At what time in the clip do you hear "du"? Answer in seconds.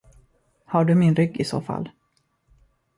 0.85-0.95